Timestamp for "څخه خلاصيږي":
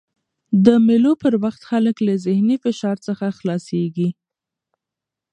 3.07-4.09